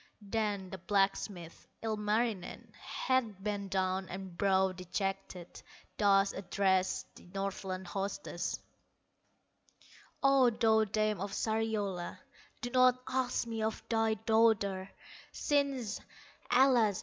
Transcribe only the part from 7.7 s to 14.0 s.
hostess: "O, thou dame of Sariola, Do not ask me of